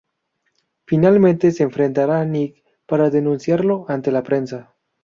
Finalmente 0.87 1.51
se 1.51 1.61
enfrentará 1.61 2.21
a 2.21 2.25
Nick 2.25 2.63
para 2.87 3.11
denunciarlo 3.11 3.85
ante 3.87 4.11
la 4.11 4.23
prensa. 4.23 4.73